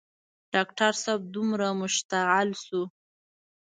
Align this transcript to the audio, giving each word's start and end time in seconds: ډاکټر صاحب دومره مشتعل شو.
ډاکټر 0.53 0.91
صاحب 1.03 1.21
دومره 1.35 1.67
مشتعل 1.81 2.49
شو. 2.63 2.81